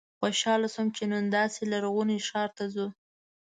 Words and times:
خوشاله 0.19 0.67
شوم 0.73 0.87
چې 0.95 1.03
نن 1.11 1.23
داسې 1.37 1.61
لرغوني 1.71 2.17
ښار 2.27 2.49
ته 2.57 2.65
ځو. 2.73 2.87